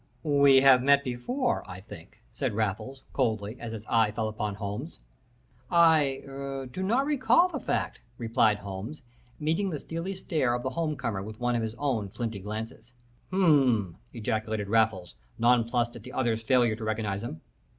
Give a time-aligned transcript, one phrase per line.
[0.23, 4.97] "'We have met before, I think,' said Raffles, coldly, as his eye fell upon Holmes.
[5.69, 9.03] "'I er do not recall the fact,' replied Holmes,
[9.39, 12.93] meeting the steely stare of the home comer with one of his own flinty glances.
[13.31, 17.41] "'H'm!' ejaculated Raffles, non plussed at the other's failure to recognize him.